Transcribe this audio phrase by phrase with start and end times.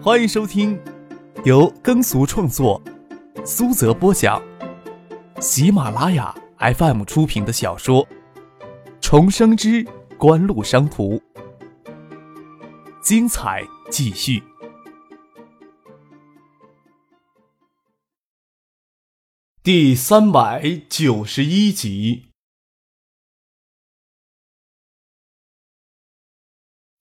[0.00, 0.80] 欢迎收听
[1.44, 2.80] 由耕俗创作、
[3.44, 4.40] 苏泽播讲、
[5.40, 8.06] 喜马拉雅 FM 出品的小说
[9.00, 9.84] 《重生之
[10.16, 11.16] 官路商途》，
[13.02, 14.40] 精彩继续，
[19.64, 22.28] 第三百九十一集。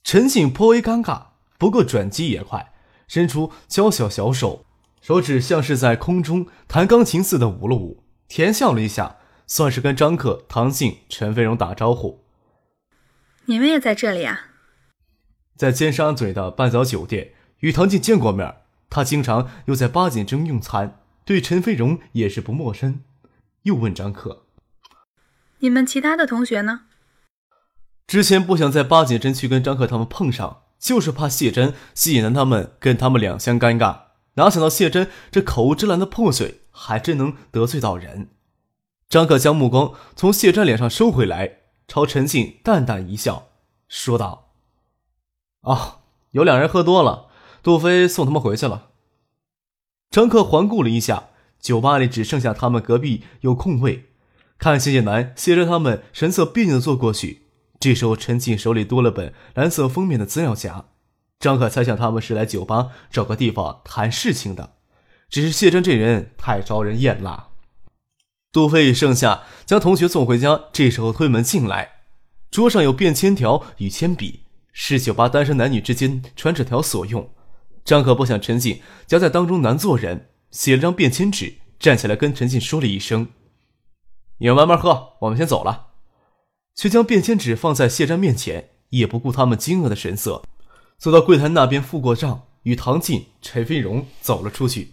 [0.04, 1.28] 陈醒颇为尴尬，
[1.60, 2.74] 不过转机也快，
[3.08, 4.66] 伸出娇小小手，
[5.02, 12.24] 手指像是在空中弹钢琴似的舞了舞，甜笑了一下，算是跟张克、唐静、陈飞荣打招呼
[13.46, 14.52] ：“你们也在这里啊？”
[15.56, 18.58] 在尖沙咀的半岛酒店与唐静见过面，
[18.90, 23.02] 他经常又在八景镇用餐，对陈飞荣也是不陌生。
[23.64, 24.46] 又问张克
[25.60, 26.82] ：“你们其他的同学呢？”
[28.06, 34.02] 之前不想在八景镇去跟张克他们碰上，就是怕谢珍、谢野南他们跟他们两相尴尬。
[34.36, 38.30] 哪想到谢珍这口无遮拦的破嘴，还真能得罪到人。
[39.10, 43.48] 张克将目光从谢珍脸上收回来，朝陈信淡淡一笑，
[43.88, 44.52] 说道
[45.64, 46.00] ：“啊，
[46.32, 47.30] 有两人喝多了，
[47.64, 48.90] 杜飞送他们回去了。”
[50.12, 54.10] 张克环顾了一下，酒吧里只剩下他们隔壁有空位，
[54.60, 57.47] 看谢谢南、谢珍他们神色别扭的坐过去。
[57.80, 60.86] 这时候，陈静手里多了本蓝色封面的资料夹。
[61.40, 64.78] 张可猜想他们是来酒吧找个地方谈事情的，
[65.30, 67.50] 只是谢珍这人太招人厌了。
[68.52, 71.92] 杜飞与盛夏将同学送回家，这时候推门进来，
[72.50, 77.30] 桌上有便签条与铅笔，是酒吧单身男女之间传纸条所用。
[77.86, 83.28] 张可不想陈静夹在当中难做人，写了张便签纸，站起来跟陈静说了一声
[84.40, 85.87] ：“你们慢慢喝，我们先走了。”
[86.78, 90.44] 却将便签纸放在谢詹面前，也不顾他们惊愕的神色，
[91.00, 94.92] 走到柜台那边付过账，与唐静、陈飞荣走了出去。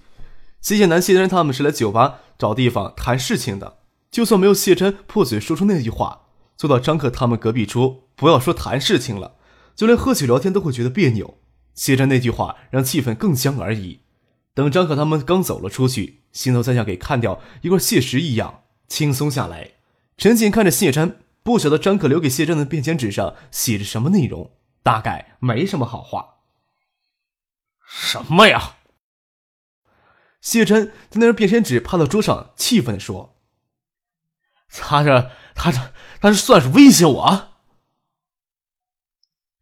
[0.63, 3.77] 谢谢南、谢詹他们是来酒吧找地方谈事情的，
[4.11, 6.23] 就算没有谢詹破嘴说出那句话，
[6.57, 9.35] 坐到张克他们隔壁桌，不要说谈事情了，
[9.77, 11.37] 就连喝酒聊天都会觉得别扭。
[11.75, 14.01] 谢詹那句话让气氛更僵而已。
[14.55, 19.73] 等张克他们刚走了出去，心头再像给看掉一块蟹石一样轻松下来。
[20.17, 21.17] 陈静看着谢詹。
[21.45, 26.39] 不晓得张可留给谢珍的便签纸上写着什么内容，大概没什么好话。
[27.87, 28.77] 什么呀？
[30.41, 33.37] 谢珍在那张便签纸趴到桌上，气愤地说
[34.73, 35.79] ：“他这，他这，
[36.21, 37.53] 他这算是威胁我？”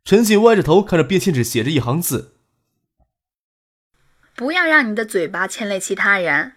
[0.04, 2.38] 陈信歪着头看着便签纸，写着一行字
[4.36, 6.54] ：“不要让你的嘴巴牵累其他人。”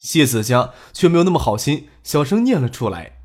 [0.00, 3.21] 谢子佳却没有那么好心，小声念了出来。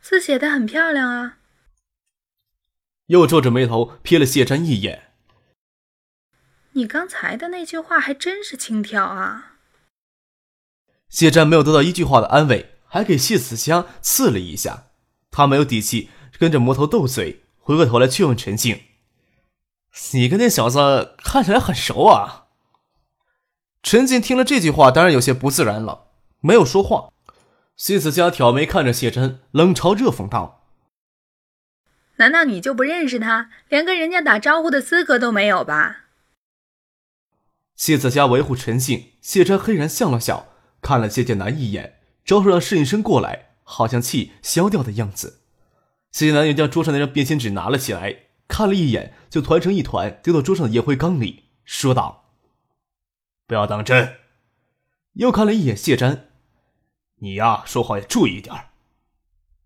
[0.00, 1.38] 字写的很漂亮啊！
[3.06, 5.12] 又皱着眉头瞥了谢詹一眼。
[6.72, 9.56] 你刚才的那句话还真是轻佻啊！
[11.08, 14.88] 谢詹没有得到一句话的安慰，还给谢子香刺了一下。
[15.30, 18.84] 他没有底气跟着魔头斗嘴，回过头来却问陈静
[20.12, 22.46] ：“你跟那小子看起来很熟啊？”
[23.82, 26.08] 陈静听了这句话，当然有些不自然了，
[26.40, 27.12] 没有说话。
[27.78, 30.66] 谢子佳挑眉看着谢珍，冷嘲热讽道
[32.18, 36.06] ：“难道你就不认识他，连跟人家打招呼的资格都没有吧？”
[37.76, 40.48] 谢子佳维护陈信，谢珍黑然笑了笑，
[40.82, 45.42] 看了谢剑南一眼，招手让侍应生过来，好像气消掉的样子。
[46.10, 52.32] 谢剑南又将桌上那张便签纸拿了起来，看了一眼，就团成一团丢到桌上的烟灰缸里，说道
[53.46, 54.16] ：“不要当真。”
[55.14, 56.24] 又看了一眼谢珍。
[57.20, 58.66] 你呀，说话也注意点儿。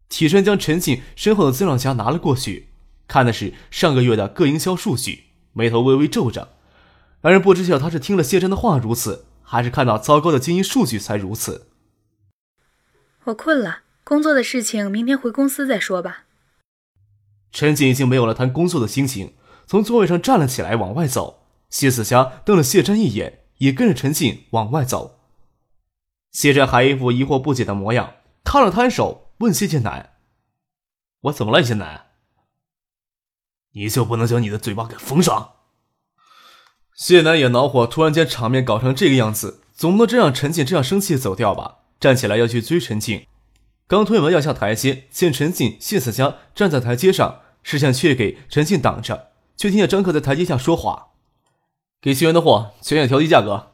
[0.09, 2.69] 起身将陈信身后的资料夹拿了过去，
[3.09, 6.55] 看的是上个月的各营销数据，眉头微微皱着。
[7.21, 11.69] 让人不知晓他是听了谢珍的话如此，还是看到糟糕的经营数据才如此。
[13.25, 16.25] 我困了，工作的事情明天回公司再说吧。
[17.53, 19.35] 陈静已经没有了谈工作的心情，
[19.67, 21.47] 从座位上站了起来，往外走。
[21.71, 25.22] 谢子霞瞪了谢珍一眼，也跟着陈静往外走。
[26.33, 30.15] 谢震还一副疑惑不解的模样，摊了摊手，问谢剑南
[31.25, 32.07] ：“我怎么了，剑南？
[33.73, 35.57] 你就不能将你的嘴巴给封上？”
[36.97, 41.81] 谢南也恼火，突然间场面搞成这个样子，总不能真让陈静这样生气走掉吧？
[42.01, 43.27] 站起来要去追陈静，
[43.87, 51.11] 刚推门要下台阶，见陈静、谢子佳站在台阶上，视线却给陈静挡着，却听见张克在台阶下说话
[52.01, 53.73] ：“给新源的货全线调低价格。”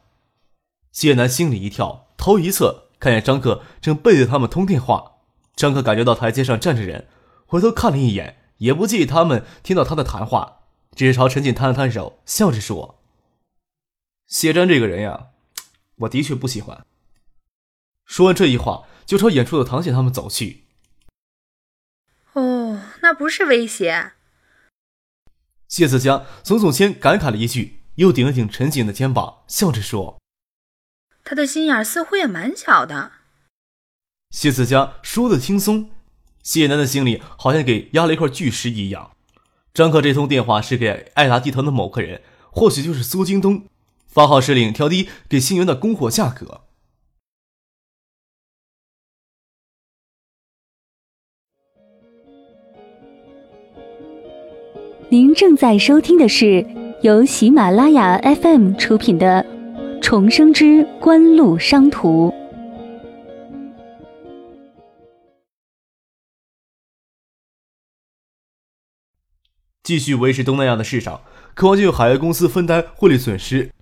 [0.91, 2.08] 谢南心里一跳。
[2.29, 5.13] 头一侧看见张克正背对他们通电话，
[5.57, 7.09] 张克感觉到台阶上站着人，
[7.47, 10.59] 回头看了一眼，也不介意他们听到他的谈话，
[10.95, 13.01] 只是朝陈静摊了摊手，笑着说
[14.29, 15.29] ：“谢瞻这个人呀，
[16.01, 16.85] 我的确不喜欢。”
[18.05, 20.65] 说完这一话，就朝远处的唐姐他们走去。
[22.35, 24.13] 哦，那不是威胁。
[25.67, 30.19] 谢子佳耸耸肩，感慨了一句，又顶了顶陈景的肩膀，笑着说
[31.29, 33.13] ：“他的心眼似乎也蛮小的。”
[34.35, 35.91] 谢思佳说的轻松，
[36.43, 39.11] 谢楠的心里好像给压了一块巨石一样。
[39.75, 43.67] 张克这通电话是给爱达集团的某个人，或许就是苏京东，
[44.07, 46.63] 发号施令调低给新源的供货价格。
[55.11, 56.67] 您正在收听的是
[57.03, 59.43] 由喜马拉雅 FM 出品的
[60.01, 62.29] 《重生之官路商途》。
[69.83, 71.23] 继续维持东南亚的市场，
[71.55, 73.73] 渴望就由海外公司分担汇率损失，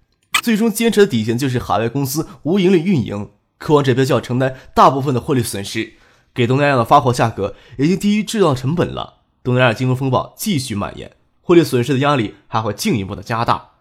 [0.42, 3.30] 最终坚持的底线就是海外公司无盈利运营。
[3.58, 5.94] 渴望这边就要承担大部分的汇率损失，
[6.34, 9.22] 给东南亚的发货价格已经低于制造成本了。
[9.42, 13.75] 东南亚金融风暴继续蔓延，汇率损失的压力还会进一步的加大。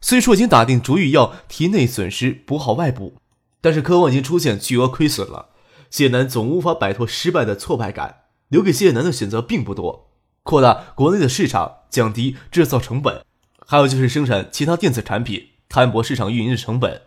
[0.00, 3.14] 虽说已经打定主意要提内损失补好外部，
[3.60, 5.50] 但是科望已经出现巨额亏损了。
[5.90, 10.10] 谢楠总无法摆脱失败的挫败感，留给谢楠的选择并不多。
[10.42, 13.22] 扩大国内的市场，降低制造成本，
[13.66, 17.02] 还有就是生产其他电子产品，摊薄市场运营的成本。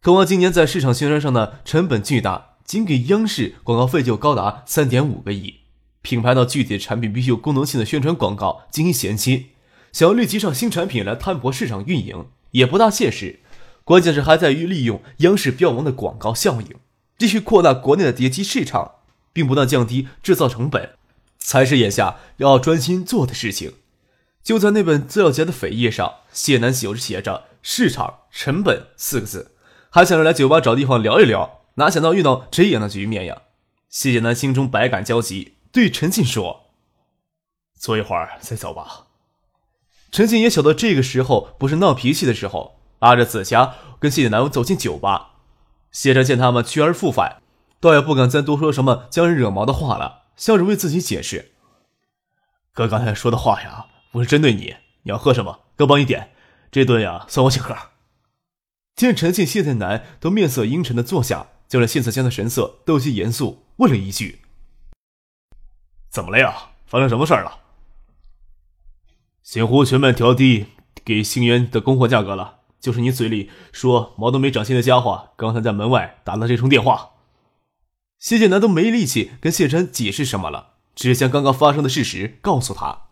[0.00, 5.60] 科望今年在市场宣传上的成本巨大，仅给央视广告费就高达三点五个亿。
[6.02, 9.44] 品牌到具体的产品必须有功能性的宣传广告进行衔接，
[9.92, 13.40] 想要立即上新产品来摊薄市场运营也不大现实。
[13.84, 16.76] 关键是还在于利用央视标王的广告效应，
[17.18, 18.96] 继续扩大国内的碟机市场，
[19.32, 20.94] 并不断降低制造成本。
[21.44, 23.74] 才是眼下要专心做的事情。
[24.44, 29.50] 就在那本资料夹的扉页上，谢南喜写着“市场成本”四个字，
[29.90, 33.42] 还想着来酒吧找地方聊一聊，哪想到遇到这样的局面呀！
[33.88, 36.70] 谢南心中百感交集，对陈静说
[37.76, 39.08] ：“坐一会儿再走吧。”
[40.12, 45.30] 陈静也晓得这个时候不是闹脾气的时候，拉着紫霞跟谢南走进酒吧。
[45.90, 47.40] 谢晨见他们去而复返，
[47.80, 50.24] 倒也不敢再多说什么将人惹毛的话了。
[50.36, 51.52] 笑着为自己解释
[52.74, 54.76] ：“哥刚才说的话呀，不是针对你。
[55.04, 56.32] 你要喝什么，哥帮你点。
[56.70, 57.74] 这顿呀，算我请客。”
[58.94, 64.42] 见陈庆、谢天南都面色阴沉的坐下，就连谢子江的神色都有些严肃，问了一句
[66.10, 66.54] ：“怎么了呀？
[66.84, 67.60] 发生什么事了？”
[69.42, 70.66] 醒湖全面调低
[71.04, 77.10] 给星源的供货价格了，就是你嘴里说毛都没长心的家伙，刚才在门外打了这通电话。
[78.18, 83.06] 谢剑南都没力气跟谢琛解释什么了，只将刚刚发生的事实告诉他。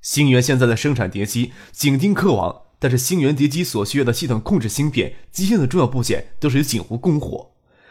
[0.00, 7.50] 星源现在的生产碟机紧盯科网，但是星源碟机所需要的系统控制芯片、机械的重要部件都是由锦湖供货，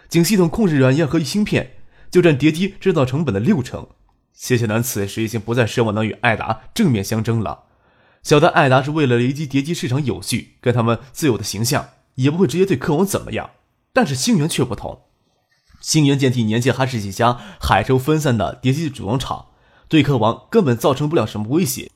[0.10, 1.74] 仅系统控制软件和芯片
[2.10, 3.88] 就占碟机制造成本的六成。
[4.34, 7.66] 谢剑南此时已经不再奢望能与艾达正面相争了，
[8.24, 13.52] 晓得艾达是为了雷击碟机市场有序，跟他们自有的形象，也不会直接对科王怎么样。
[13.94, 15.02] 但是星源却不同。
[15.80, 19.48] 星源电梯年前还是几家海州分散的碟机组装厂，
[19.88, 21.90] 对客王根本造成不了什么威胁。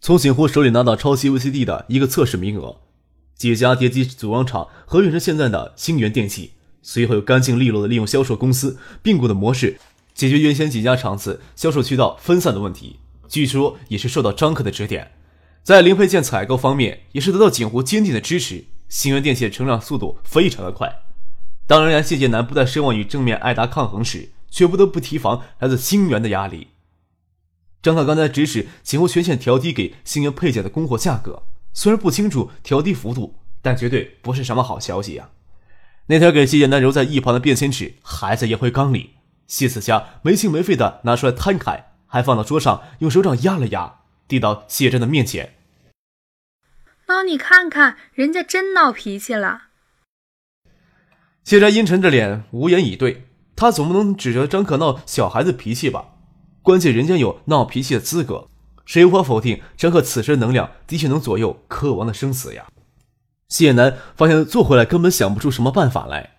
[0.00, 2.76] 从景湖手里拿到超级 VCD 的一个测试名额，
[3.36, 9.78] 几家碟机组装厂合并成现在的星源电器，随后又干净利落的利用销售公司并购的模式，
[10.14, 13.00] 解决原先几家厂子销售渠道分散的问题。
[13.28, 15.12] 据说也是受到张克的指点，
[15.66, 18.66] 在零配件采购方面也是得到景湖坚定的支持。
[18.88, 21.00] 星源电器的成长速度非常的快。
[21.66, 26.68] 当然，谢剑南不再奢望与正面艾达抗衡时，却不得不提防来自星源的压力。
[27.82, 31.42] 张克刚才指使景湖全线调低给星源配件的供货价格，
[31.72, 35.30] 虽然不清楚调低幅度，但绝对不是什么好消息呀。
[36.06, 39.14] 那条给谢剑南揉在一旁的便签纸还在烟灰缸里，
[39.48, 43.96] 谢子佳没心没肺的拿出来摊开，还放到桌上，用手掌压了压，
[44.28, 45.54] 递到谢真的面前
[47.06, 49.68] ：“妈，你看看，人家真闹脾气了。”
[51.44, 53.28] 谢斋阴沉着脸，无言以对。
[53.54, 56.08] 他总不能指着张可闹小孩子脾气吧？
[56.60, 58.48] 关键人家有闹脾气的资格，
[58.84, 62.66] 谁无法否定张可此时的能量的确能左右柯王的生死呀？
[63.48, 66.36] 谢南发现坐回来根本想不出什么办法来。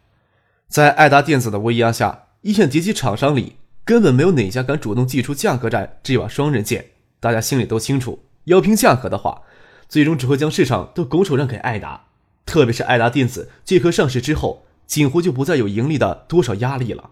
[0.68, 3.56] 在爱达电子的威压下，一线碟机厂商里
[3.86, 6.92] 根本没有哪家敢主动祭出价格战这把双刃剑。
[7.20, 9.42] 大家心里都清楚，要拼价格的话，
[9.88, 12.06] 最终只会将市场都拱手让给爱达。
[12.46, 14.64] 特别是爱达电子借壳上市之后。
[14.88, 17.10] 锦湖就不再有盈利的多少压力了，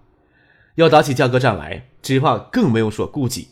[0.76, 3.50] 要打起价格战来，只怕更没有所顾忌。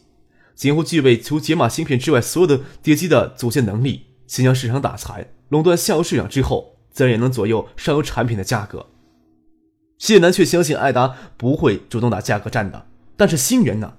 [0.56, 8.86] 锦湖具备除解码芯片之外所有的叠机的组件能力，先将市场打残，垄断下游市场之后，自然也能左右上游产品的价格。
[9.98, 12.86] 谢楠却相信艾达不会主动打价格战的，
[13.18, 13.96] 但是星源呢？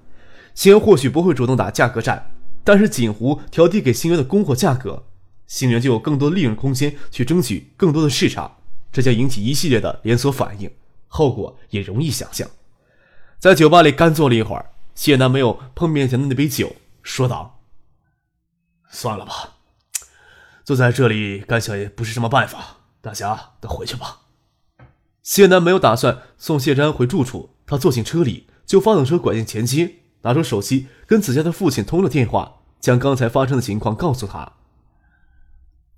[0.55, 2.31] 星源或许不会主动打价格战，
[2.63, 5.03] 但是锦湖调低给星源的供货价格，
[5.47, 8.57] 星源就有更多利润空间去争取更多的市场，
[8.91, 10.71] 这将引起一系列的连锁反应，
[11.07, 12.49] 后果也容易想象。
[13.37, 14.71] 在酒吧里干坐了一会儿。
[14.95, 16.73] 谢楠没有碰面前的那杯酒，
[17.03, 17.59] 说道
[18.89, 19.55] ：“算了吧，
[20.63, 24.21] 坐在这里干想也不是什么办法，大家都回去吧。”
[25.21, 34.53] 谢楠没有打算送谢詹回住处，他坐进车里就发动车拐进前街，拿出手机跟子佳的父亲通了电话，将刚才发生的情况告诉他。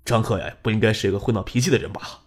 [0.08, 2.22] 张克呀，不应该是一个会闹脾气的人吧？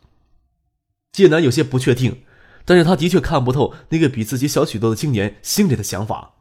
[1.13, 2.23] 谢楠有些不确定，
[2.63, 6.35] 但是他的确看不透那个比自己小许多的青年心里的想法。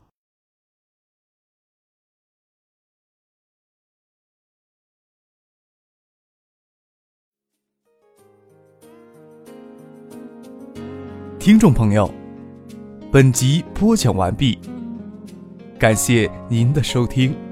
[11.39, 12.13] 听众朋友，
[13.11, 14.59] 本集播讲完毕，
[15.79, 17.50] 感谢您的收听。